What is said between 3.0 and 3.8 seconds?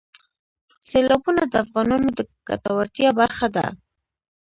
برخه ده.